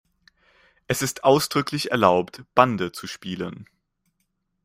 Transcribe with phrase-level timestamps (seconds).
[0.87, 3.67] Es ist ausdrücklich erlaubt, Bande zu spielen.